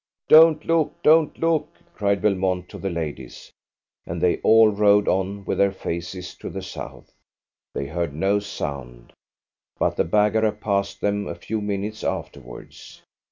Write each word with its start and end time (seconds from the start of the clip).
"Don't 0.27 0.65
look! 0.65 0.95
don't 1.03 1.37
look!" 1.37 1.75
cried 1.93 2.23
Belmont 2.23 2.67
to 2.69 2.79
the 2.79 2.89
ladies, 2.89 3.51
and 4.07 4.19
they 4.19 4.37
all 4.37 4.69
rode 4.69 5.07
on 5.07 5.45
with 5.45 5.59
their 5.59 5.71
faces 5.71 6.33
to 6.37 6.49
the 6.49 6.63
south. 6.63 7.13
They 7.75 7.85
heard 7.85 8.15
no 8.15 8.39
sound, 8.39 9.13
but 9.77 9.97
the 9.97 10.03
Baggara 10.03 10.53
passed 10.53 11.01
them 11.01 11.27
a 11.27 11.35
few 11.35 11.61
minutes 11.61 12.03
afterwards. 12.03 13.03